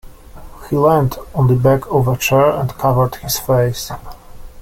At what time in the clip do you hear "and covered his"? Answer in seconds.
2.59-3.37